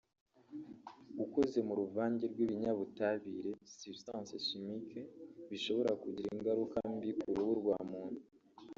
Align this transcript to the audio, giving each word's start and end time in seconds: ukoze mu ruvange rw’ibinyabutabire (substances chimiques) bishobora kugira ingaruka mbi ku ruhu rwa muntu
ukoze 1.23 1.59
mu 1.67 1.73
ruvange 1.79 2.25
rw’ibinyabutabire 2.33 3.51
(substances 3.79 4.41
chimiques) 4.47 4.97
bishobora 5.49 5.91
kugira 6.01 6.29
ingaruka 6.35 6.77
mbi 6.95 7.11
ku 7.19 7.29
ruhu 7.37 7.53
rwa 7.61 7.77
muntu 7.91 8.21